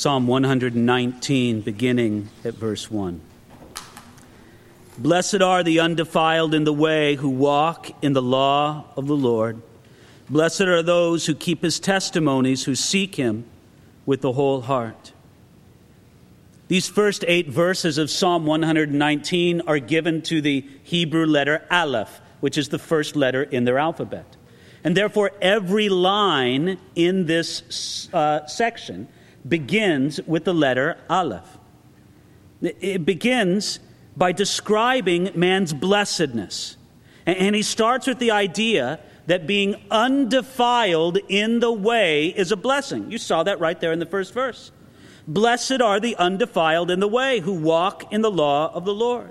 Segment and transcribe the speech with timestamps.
[0.00, 3.20] Psalm 119, beginning at verse 1.
[4.96, 9.60] Blessed are the undefiled in the way who walk in the law of the Lord.
[10.30, 13.44] Blessed are those who keep his testimonies, who seek him
[14.06, 15.12] with the whole heart.
[16.68, 22.56] These first eight verses of Psalm 119 are given to the Hebrew letter Aleph, which
[22.56, 24.24] is the first letter in their alphabet.
[24.82, 29.06] And therefore, every line in this uh, section
[29.48, 31.58] begins with the letter Aleph.
[32.60, 33.80] It begins
[34.16, 36.76] by describing man's blessedness.
[37.26, 43.10] And he starts with the idea that being undefiled in the way is a blessing.
[43.10, 44.72] You saw that right there in the first verse.
[45.28, 49.30] Blessed are the undefiled in the way who walk in the law of the Lord.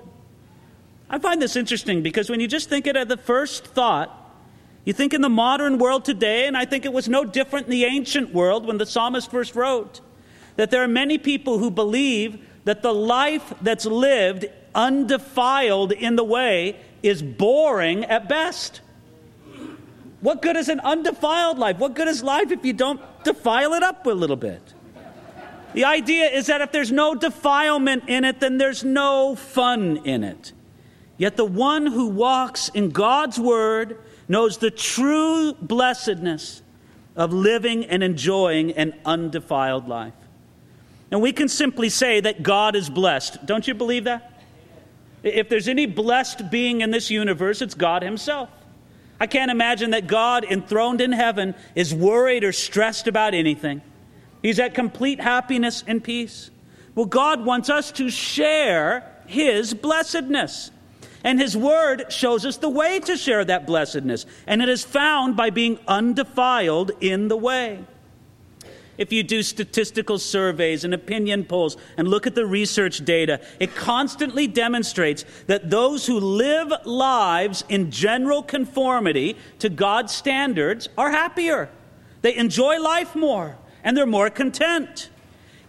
[1.10, 4.16] I find this interesting because when you just think it at the first thought,
[4.84, 7.70] you think in the modern world today, and I think it was no different in
[7.72, 10.00] the ancient world when the psalmist first wrote,
[10.60, 14.44] that there are many people who believe that the life that's lived
[14.74, 18.82] undefiled in the way is boring at best.
[20.20, 21.78] What good is an undefiled life?
[21.78, 24.74] What good is life if you don't defile it up a little bit?
[25.72, 30.22] The idea is that if there's no defilement in it, then there's no fun in
[30.22, 30.52] it.
[31.16, 33.96] Yet the one who walks in God's word
[34.28, 36.60] knows the true blessedness
[37.16, 40.12] of living and enjoying an undefiled life.
[41.10, 43.44] And we can simply say that God is blessed.
[43.44, 44.42] Don't you believe that?
[45.22, 48.48] If there's any blessed being in this universe, it's God Himself.
[49.18, 53.82] I can't imagine that God, enthroned in heaven, is worried or stressed about anything.
[54.40, 56.50] He's at complete happiness and peace.
[56.94, 60.70] Well, God wants us to share His blessedness.
[61.22, 64.24] And His Word shows us the way to share that blessedness.
[64.46, 67.84] And it is found by being undefiled in the way.
[69.00, 73.74] If you do statistical surveys and opinion polls and look at the research data, it
[73.74, 81.70] constantly demonstrates that those who live lives in general conformity to God's standards are happier.
[82.20, 85.08] They enjoy life more and they're more content.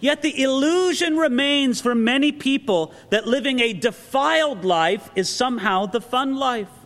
[0.01, 6.01] Yet the illusion remains for many people that living a defiled life is somehow the
[6.01, 6.80] fun life.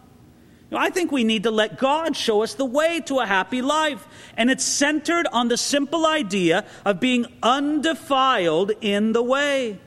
[0.71, 4.07] I think we need to let God show us the way to a happy life.
[4.35, 9.79] And it's centered on the simple idea of being undefiled in the way.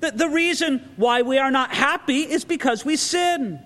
[0.00, 3.60] The, the reason why we are not happy is because we sin.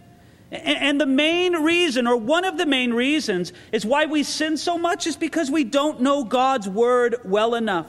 [0.51, 4.79] And the main reason, or one of the main reasons, is why we sin so
[4.79, 7.89] much is because we don't know God's word well enough.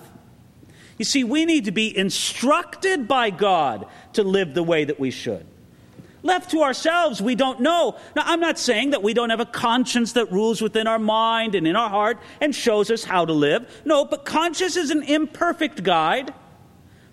[0.97, 5.11] You see, we need to be instructed by God to live the way that we
[5.11, 5.45] should.
[6.25, 7.97] Left to ourselves, we don't know.
[8.15, 11.53] Now, I'm not saying that we don't have a conscience that rules within our mind
[11.53, 13.83] and in our heart and shows us how to live.
[13.85, 16.33] No, but conscience is an imperfect guide.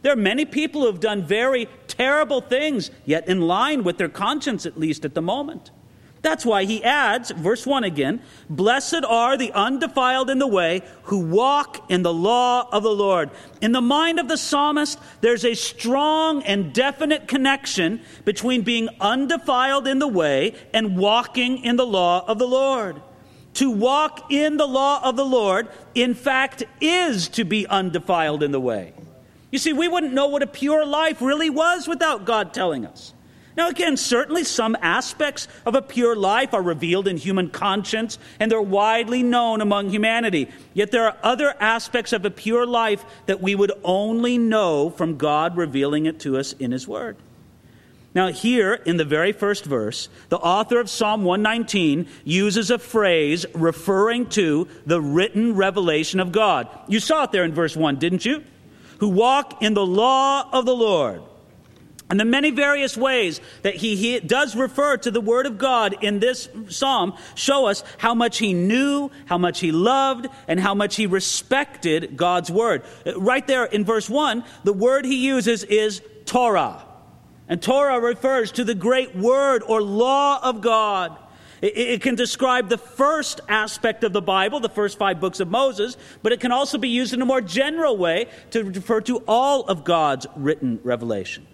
[0.01, 4.09] There are many people who have done very terrible things, yet in line with their
[4.09, 5.71] conscience, at least at the moment.
[6.23, 11.19] That's why he adds, verse 1 again Blessed are the undefiled in the way who
[11.19, 13.31] walk in the law of the Lord.
[13.61, 19.89] In the mind of the psalmist, there's a strong and definite connection between being undefiled
[19.89, 23.03] in the way and walking in the law of the Lord.
[23.55, 28.53] To walk in the law of the Lord, in fact, is to be undefiled in
[28.53, 28.95] the way.
[29.51, 33.13] You see, we wouldn't know what a pure life really was without God telling us.
[33.57, 38.51] Now, again, certainly some aspects of a pure life are revealed in human conscience and
[38.51, 40.49] they're widely known among humanity.
[40.73, 45.19] Yet there are other aspects of a pure life that we would only know from
[45.19, 47.17] God revealing it to us in His Word.
[48.15, 53.47] Now, here in the very first verse, the author of Psalm 119 uses a phrase
[53.55, 56.69] referring to the written revelation of God.
[56.89, 58.45] You saw it there in verse 1, didn't you?
[58.99, 61.23] Who walk in the law of the Lord.
[62.13, 65.97] And the many various ways that he, he, does refer to the Word of God
[66.05, 70.75] in this psalm show us how much he knew, how much he loved, and how
[70.75, 72.83] much he respected God's Word.
[73.17, 76.85] Right there in verse 1, the word he uses is Torah.
[77.49, 81.17] And Torah refers to the great Word or law of God.
[81.63, 85.49] It, it can describe the first aspect of the Bible, the first five books of
[85.49, 89.23] Moses, but it can also be used in a more general way to refer to
[89.27, 91.47] all of God's written revelation.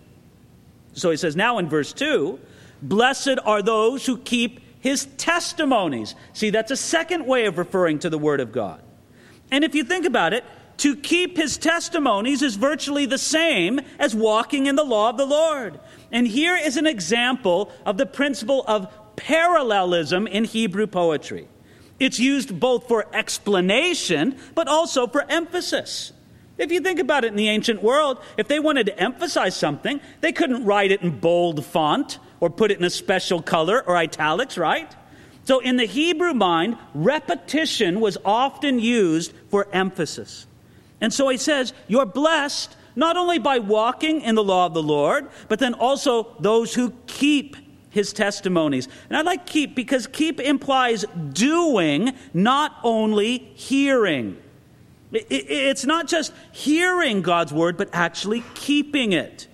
[0.98, 2.38] So he says now in verse 2
[2.82, 6.14] Blessed are those who keep his testimonies.
[6.32, 8.82] See, that's a second way of referring to the Word of God.
[9.50, 10.44] And if you think about it,
[10.78, 15.26] to keep his testimonies is virtually the same as walking in the law of the
[15.26, 15.80] Lord.
[16.12, 21.48] And here is an example of the principle of parallelism in Hebrew poetry.
[21.98, 26.12] It's used both for explanation, but also for emphasis.
[26.58, 30.00] If you think about it in the ancient world, if they wanted to emphasize something,
[30.20, 33.96] they couldn't write it in bold font or put it in a special color or
[33.96, 34.94] italics, right?
[35.44, 40.46] So in the Hebrew mind, repetition was often used for emphasis.
[41.00, 44.82] And so he says, You're blessed not only by walking in the law of the
[44.82, 47.56] Lord, but then also those who keep
[47.90, 48.88] his testimonies.
[49.08, 54.37] And I like keep because keep implies doing, not only hearing.
[55.12, 59.46] It's not just hearing God's word, but actually keeping it.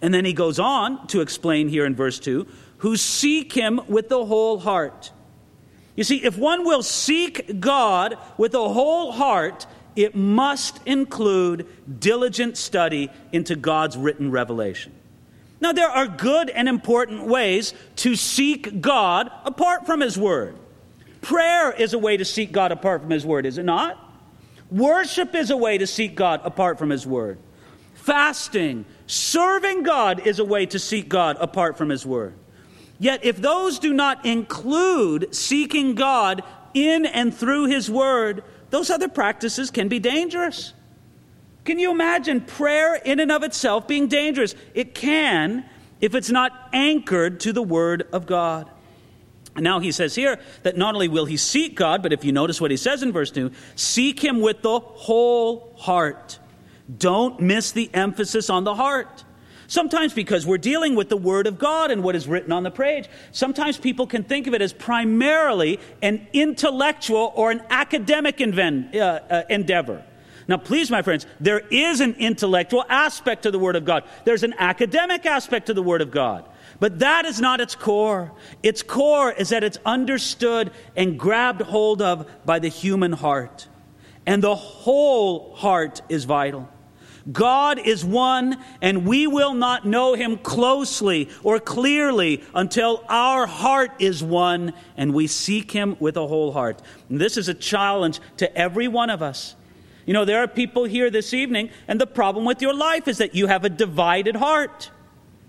[0.00, 2.46] And then he goes on to explain here in verse 2
[2.78, 5.12] who seek him with the whole heart.
[5.94, 11.68] You see, if one will seek God with a whole heart, it must include
[12.00, 14.92] diligent study into God's written revelation.
[15.60, 20.56] Now, there are good and important ways to seek God apart from His Word.
[21.20, 24.11] Prayer is a way to seek God apart from His Word, is it not?
[24.72, 27.38] Worship is a way to seek God apart from His Word.
[27.92, 32.34] Fasting, serving God is a way to seek God apart from His Word.
[32.98, 36.42] Yet, if those do not include seeking God
[36.72, 40.72] in and through His Word, those other practices can be dangerous.
[41.66, 44.54] Can you imagine prayer in and of itself being dangerous?
[44.72, 45.68] It can
[46.00, 48.70] if it's not anchored to the Word of God.
[49.56, 52.60] Now he says here that not only will he seek God, but if you notice
[52.60, 56.38] what he says in verse 2, seek him with the whole heart.
[56.98, 59.24] Don't miss the emphasis on the heart.
[59.66, 62.70] Sometimes because we're dealing with the Word of God and what is written on the
[62.70, 68.94] page, sometimes people can think of it as primarily an intellectual or an academic inven-
[68.94, 70.04] uh, uh, endeavor.
[70.48, 74.04] Now, please, my friends, there is an intellectual aspect to the Word of God.
[74.24, 76.44] There's an academic aspect to the Word of God.
[76.82, 78.32] But that is not its core.
[78.60, 83.68] Its core is that it's understood and grabbed hold of by the human heart.
[84.26, 86.68] And the whole heart is vital.
[87.30, 93.92] God is one, and we will not know him closely or clearly until our heart
[94.00, 96.82] is one and we seek him with a whole heart.
[97.08, 99.54] And this is a challenge to every one of us.
[100.04, 103.18] You know, there are people here this evening, and the problem with your life is
[103.18, 104.90] that you have a divided heart.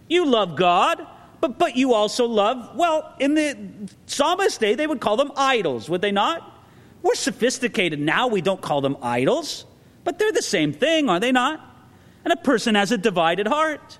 [0.08, 1.08] You love God,
[1.44, 3.58] but, but you also love, well, in the
[4.06, 6.64] psalmist day, they would call them idols, would they not?
[7.02, 9.66] We're sophisticated now, we don't call them idols,
[10.06, 11.60] but they're the same thing, are they not?
[12.24, 14.00] And a person has a divided heart.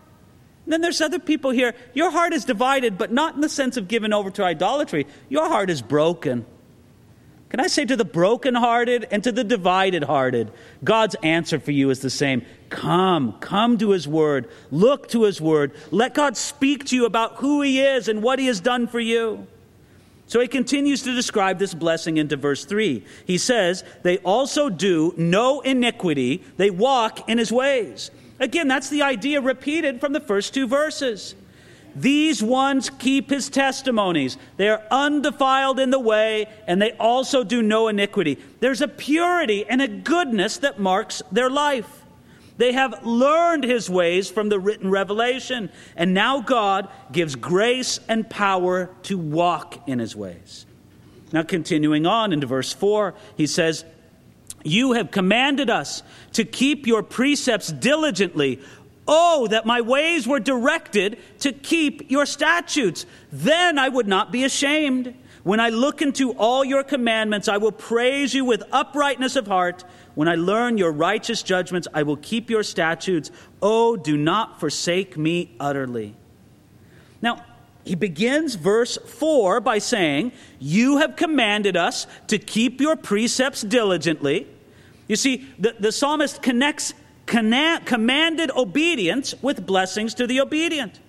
[0.64, 1.76] And then there's other people here.
[1.94, 5.06] Your heart is divided, but not in the sense of given over to idolatry.
[5.28, 6.46] Your heart is broken.
[7.54, 10.52] Can I say to the brokenhearted and to the divided hearted,
[10.84, 12.44] God's answer for you is the same.
[12.72, 17.36] Come, come to His Word, look to His Word, let God speak to you about
[17.36, 19.46] who He is and what He has done for you.
[20.26, 23.06] So he continues to describe this blessing into verse 3.
[23.26, 28.10] He says, They also do no iniquity, they walk in his ways.
[28.40, 31.36] Again, that's the idea repeated from the first two verses.
[31.96, 34.38] These ones keep his testimonies.
[34.58, 38.40] They are undefiled in the way, and they also do no iniquity.
[38.60, 42.04] There's a purity and a goodness that marks their life.
[42.58, 48.30] They have learned his ways from the written revelation, and now God gives grace and
[48.30, 50.66] power to walk in his ways.
[51.32, 53.84] Now, continuing on into verse 4, he says,
[54.64, 56.04] You have commanded us
[56.34, 58.62] to keep your precepts diligently.
[59.08, 63.06] Oh, that my ways were directed to keep your statutes.
[63.32, 65.14] Then I would not be ashamed.
[65.44, 69.84] When I look into all your commandments, I will praise you with uprightness of heart.
[70.16, 73.30] When I learn your righteous judgments, I will keep your statutes.
[73.62, 76.16] Oh, do not forsake me utterly.
[77.22, 77.44] Now,
[77.84, 84.48] he begins verse 4 by saying, You have commanded us to keep your precepts diligently.
[85.10, 86.94] You see, the, the psalmist connects
[87.26, 91.00] commanded obedience with blessings to the obedient.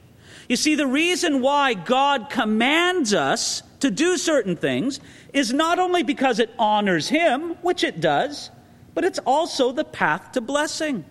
[0.48, 5.00] You see, the reason why God commands us to do certain things
[5.32, 8.50] is not only because it honors Him, which it does,
[8.94, 11.04] but it's also the path to blessing.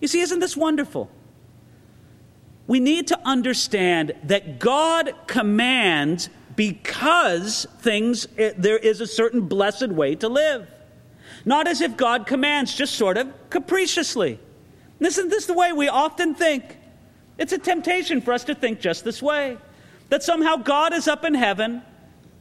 [0.00, 1.10] You see, isn't this wonderful?
[2.66, 9.88] We need to understand that God commands because things, eh, there is a certain blessed
[9.88, 10.68] way to live.
[11.44, 14.38] Not as if God commands just sort of capriciously.
[15.00, 16.76] Isn't this the way we often think?
[17.38, 19.58] It's a temptation for us to think just this way
[20.10, 21.82] that somehow God is up in heaven,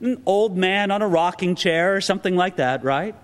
[0.01, 3.15] an old man on a rocking chair or something like that, right?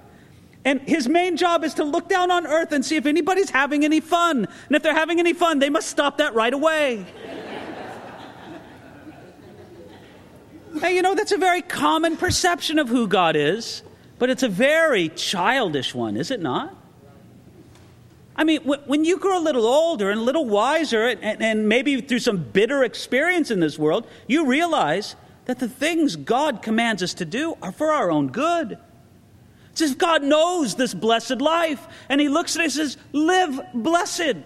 [0.64, 3.86] And his main job is to look down on earth and see if anybody's having
[3.86, 4.48] any fun.
[4.68, 7.06] And if they're having any fun, they must stop that right away.
[10.82, 13.84] hey, you know, that's a very common perception of who God is,
[14.20, 16.76] but it's a very childish one, is it not?
[18.36, 22.20] I mean, when you grow a little older and a little wiser, and, maybe through
[22.20, 27.26] some bitter experience in this world, you realize that the things God commands us to
[27.26, 28.78] do are for our own good.
[29.72, 33.60] It's as God knows this blessed life, and He looks at it and says, Live
[33.74, 34.38] blessed.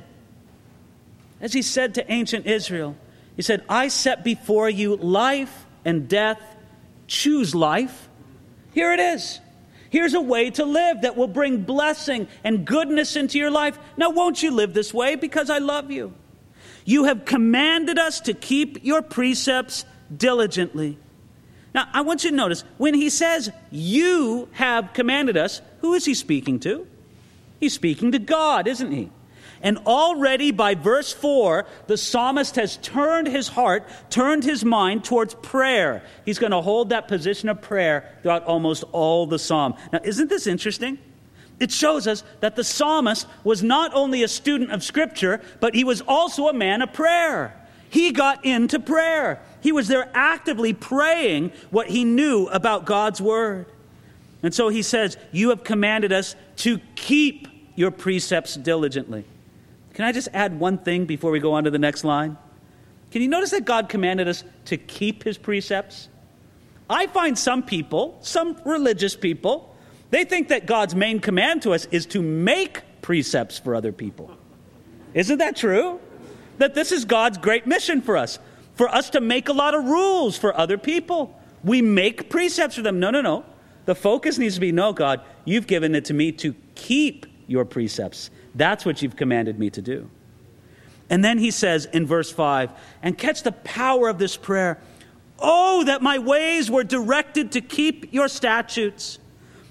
[1.41, 2.95] As He said to ancient Israel,
[3.35, 6.41] He said, I set before you life and death.
[7.07, 8.07] Choose life.
[8.73, 9.41] Here it is.
[9.91, 13.77] Here's a way to live that will bring blessing and goodness into your life.
[13.97, 15.15] Now, won't you live this way?
[15.15, 16.13] Because I love you.
[16.85, 19.83] You have commanded us to keep your precepts
[20.15, 20.97] diligently.
[21.75, 26.05] Now, I want you to notice when he says, You have commanded us, who is
[26.05, 26.87] he speaking to?
[27.59, 29.11] He's speaking to God, isn't he?
[29.61, 35.35] And already by verse 4, the psalmist has turned his heart, turned his mind towards
[35.35, 36.03] prayer.
[36.25, 39.75] He's going to hold that position of prayer throughout almost all the psalm.
[39.91, 40.97] Now, isn't this interesting?
[41.59, 45.83] It shows us that the psalmist was not only a student of Scripture, but he
[45.83, 47.55] was also a man of prayer.
[47.91, 49.41] He got into prayer.
[49.61, 53.67] He was there actively praying what he knew about God's Word.
[54.41, 59.25] And so he says, You have commanded us to keep your precepts diligently.
[59.93, 62.37] Can I just add one thing before we go on to the next line?
[63.11, 66.07] Can you notice that God commanded us to keep his precepts?
[66.89, 69.75] I find some people, some religious people,
[70.11, 74.31] they think that God's main command to us is to make precepts for other people.
[75.13, 75.99] Isn't that true?
[76.57, 78.39] That this is God's great mission for us,
[78.75, 81.37] for us to make a lot of rules for other people.
[81.63, 82.99] We make precepts for them.
[82.99, 83.45] No, no, no.
[83.85, 87.65] The focus needs to be no, God, you've given it to me to keep your
[87.65, 88.31] precepts.
[88.55, 90.09] That's what you've commanded me to do.
[91.09, 92.71] And then he says in verse 5
[93.03, 94.79] and catch the power of this prayer.
[95.37, 99.19] Oh, that my ways were directed to keep your statutes.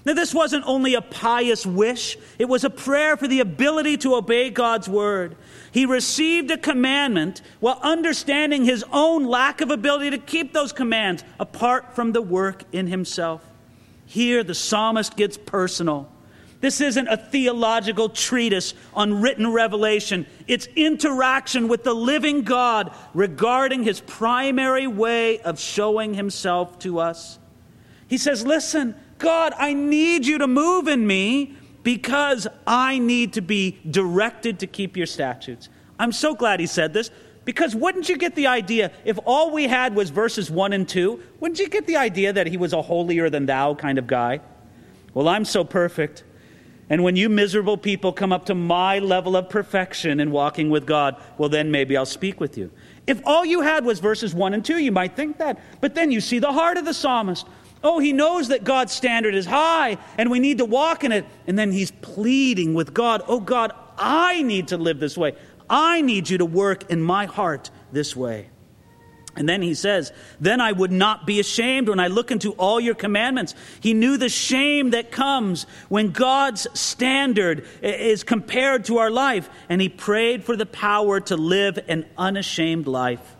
[0.03, 4.15] Now, this wasn't only a pious wish, it was a prayer for the ability to
[4.15, 5.35] obey God's word.
[5.71, 11.23] He received a commandment while understanding his own lack of ability to keep those commands
[11.39, 13.45] apart from the work in himself.
[14.05, 16.09] Here, the psalmist gets personal.
[16.61, 20.27] This isn't a theological treatise on written revelation.
[20.47, 27.39] It's interaction with the living God regarding his primary way of showing himself to us.
[28.07, 33.41] He says, Listen, God, I need you to move in me because I need to
[33.41, 35.69] be directed to keep your statutes.
[35.97, 37.09] I'm so glad he said this
[37.43, 41.19] because wouldn't you get the idea, if all we had was verses 1 and 2,
[41.39, 44.41] wouldn't you get the idea that he was a holier than thou kind of guy?
[45.15, 46.23] Well, I'm so perfect.
[46.91, 50.85] And when you miserable people come up to my level of perfection in walking with
[50.85, 52.69] God, well, then maybe I'll speak with you.
[53.07, 55.57] If all you had was verses 1 and 2, you might think that.
[55.79, 57.47] But then you see the heart of the psalmist.
[57.81, 61.25] Oh, he knows that God's standard is high and we need to walk in it.
[61.47, 65.35] And then he's pleading with God, Oh, God, I need to live this way.
[65.69, 68.49] I need you to work in my heart this way.
[69.35, 72.79] And then he says, Then I would not be ashamed when I look into all
[72.79, 73.55] your commandments.
[73.79, 79.81] He knew the shame that comes when God's standard is compared to our life, and
[79.81, 83.37] he prayed for the power to live an unashamed life.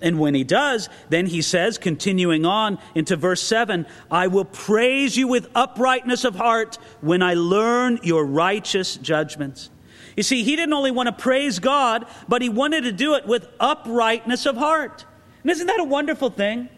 [0.00, 5.16] And when he does, then he says, continuing on into verse 7, I will praise
[5.16, 9.70] you with uprightness of heart when I learn your righteous judgments.
[10.16, 13.26] You see, he didn't only want to praise God, but he wanted to do it
[13.26, 15.06] with uprightness of heart.
[15.42, 16.68] And isn't that a wonderful thing?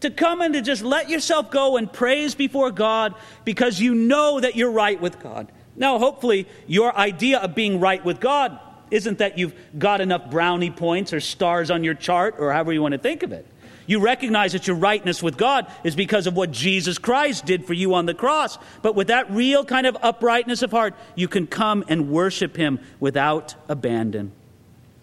[0.00, 3.14] To come and to just let yourself go and praise before God
[3.44, 5.50] because you know that you're right with God.
[5.76, 8.58] Now, hopefully, your idea of being right with God
[8.90, 12.82] isn't that you've got enough brownie points or stars on your chart or however you
[12.82, 13.46] want to think of it.
[13.86, 17.72] You recognize that your rightness with God is because of what Jesus Christ did for
[17.72, 18.58] you on the cross.
[18.80, 22.80] But with that real kind of uprightness of heart, you can come and worship Him
[23.00, 24.32] without abandon.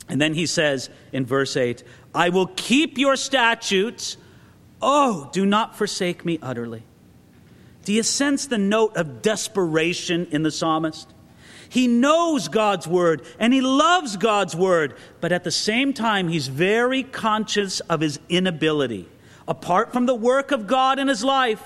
[0.10, 4.18] And then he says in verse 8, I will keep your statutes.
[4.82, 6.84] Oh, do not forsake me utterly.
[7.86, 11.14] Do you sense the note of desperation in the psalmist?
[11.70, 16.48] He knows God's word and he loves God's word, but at the same time, he's
[16.48, 19.08] very conscious of his inability,
[19.48, 21.62] apart from the work of God in his life,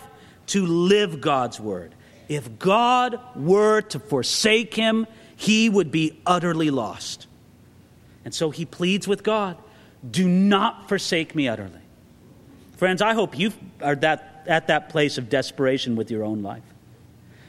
[0.47, 1.95] to live God's word.
[2.27, 5.07] If God were to forsake him,
[5.37, 7.27] he would be utterly lost.
[8.25, 9.57] And so he pleads with God
[10.09, 11.79] do not forsake me utterly.
[12.75, 16.63] Friends, I hope you are that, at that place of desperation with your own life,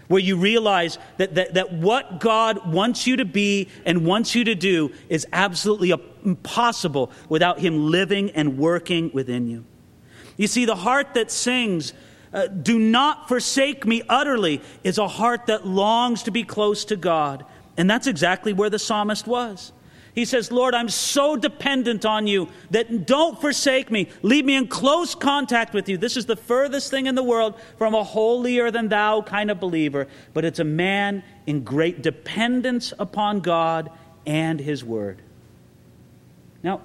[0.06, 4.44] where you realize that, that, that what God wants you to be and wants you
[4.44, 5.92] to do is absolutely
[6.24, 9.64] impossible without Him living and working within you.
[10.36, 11.92] You see, the heart that sings,
[12.32, 16.96] uh, Do not forsake me utterly, is a heart that longs to be close to
[16.96, 17.44] God
[17.76, 19.72] And that's exactly where the psalmist was.
[20.14, 24.08] He says, Lord, I'm so dependent on you that don't forsake me.
[24.22, 25.98] Leave me in close contact with you.
[25.98, 29.58] This is the furthest thing in the world from a holier than thou kind of
[29.58, 33.90] believer, but it's a man in great dependence upon God
[34.24, 35.20] and his word.
[36.62, 36.80] Now,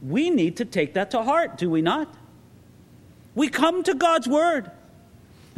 [0.00, 2.12] we need to take that to heart, do we not?
[3.34, 4.70] We come to God's word.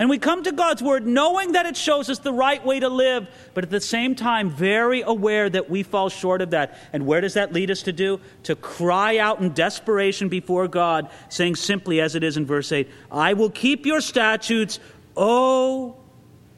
[0.00, 2.88] And we come to God's Word knowing that it shows us the right way to
[2.88, 6.78] live, but at the same time, very aware that we fall short of that.
[6.94, 8.18] And where does that lead us to do?
[8.44, 12.88] To cry out in desperation before God, saying simply as it is in verse 8
[13.12, 14.80] I will keep your statutes.
[15.18, 15.96] Oh,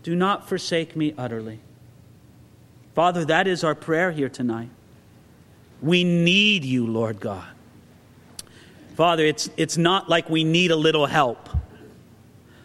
[0.04, 1.58] do not forsake me utterly.
[2.94, 4.70] Father, that is our prayer here tonight.
[5.80, 7.48] We need you, Lord God.
[8.94, 11.48] Father, it's, it's not like we need a little help.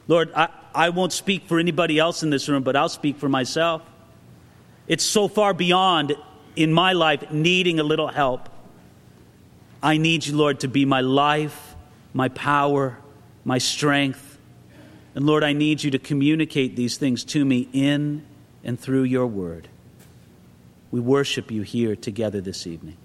[0.07, 3.27] Lord, I, I won't speak for anybody else in this room, but I'll speak for
[3.27, 3.81] myself.
[4.87, 6.15] It's so far beyond
[6.55, 8.47] in my life needing a little help.
[9.81, 11.75] I need you, Lord, to be my life,
[12.13, 12.95] my power,
[13.43, 14.37] my strength.
[15.15, 18.23] And Lord, I need you to communicate these things to me in
[18.63, 19.69] and through your word.
[20.91, 22.97] We worship you here together this evening.